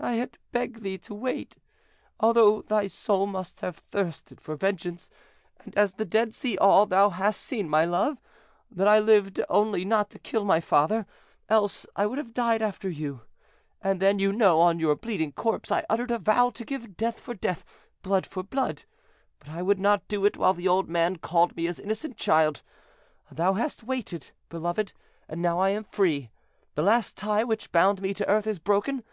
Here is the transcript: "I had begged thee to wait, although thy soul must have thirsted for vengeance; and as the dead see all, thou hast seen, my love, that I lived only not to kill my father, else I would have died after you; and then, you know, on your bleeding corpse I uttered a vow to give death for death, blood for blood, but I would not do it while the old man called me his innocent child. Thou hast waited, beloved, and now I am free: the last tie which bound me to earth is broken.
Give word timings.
"I 0.00 0.12
had 0.14 0.38
begged 0.52 0.82
thee 0.82 0.96
to 1.00 1.14
wait, 1.14 1.58
although 2.18 2.62
thy 2.62 2.86
soul 2.86 3.26
must 3.26 3.60
have 3.60 3.76
thirsted 3.76 4.40
for 4.40 4.56
vengeance; 4.56 5.10
and 5.60 5.76
as 5.76 5.92
the 5.92 6.06
dead 6.06 6.34
see 6.34 6.56
all, 6.56 6.86
thou 6.86 7.10
hast 7.10 7.42
seen, 7.42 7.68
my 7.68 7.84
love, 7.84 8.16
that 8.70 8.88
I 8.88 8.98
lived 8.98 9.38
only 9.50 9.84
not 9.84 10.08
to 10.12 10.18
kill 10.18 10.46
my 10.46 10.60
father, 10.60 11.04
else 11.50 11.84
I 11.94 12.06
would 12.06 12.16
have 12.16 12.32
died 12.32 12.62
after 12.62 12.88
you; 12.88 13.20
and 13.82 14.00
then, 14.00 14.18
you 14.18 14.32
know, 14.32 14.62
on 14.62 14.80
your 14.80 14.96
bleeding 14.96 15.32
corpse 15.32 15.70
I 15.70 15.84
uttered 15.90 16.10
a 16.10 16.18
vow 16.18 16.48
to 16.54 16.64
give 16.64 16.96
death 16.96 17.20
for 17.20 17.34
death, 17.34 17.66
blood 18.00 18.24
for 18.26 18.42
blood, 18.42 18.84
but 19.38 19.50
I 19.50 19.60
would 19.60 19.78
not 19.78 20.08
do 20.08 20.24
it 20.24 20.38
while 20.38 20.54
the 20.54 20.68
old 20.68 20.88
man 20.88 21.16
called 21.16 21.54
me 21.54 21.66
his 21.66 21.78
innocent 21.78 22.16
child. 22.16 22.62
Thou 23.30 23.52
hast 23.52 23.82
waited, 23.84 24.30
beloved, 24.48 24.94
and 25.28 25.42
now 25.42 25.58
I 25.58 25.68
am 25.68 25.84
free: 25.84 26.30
the 26.76 26.82
last 26.82 27.14
tie 27.14 27.44
which 27.44 27.72
bound 27.72 28.00
me 28.00 28.14
to 28.14 28.26
earth 28.26 28.46
is 28.46 28.58
broken. 28.58 29.04